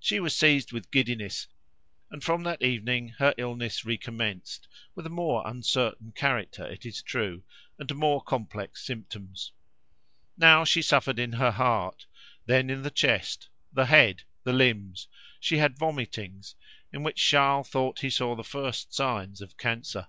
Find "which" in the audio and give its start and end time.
17.04-17.24